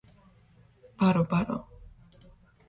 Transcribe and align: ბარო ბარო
ბარო 1.03 1.23
ბარო 1.35 1.57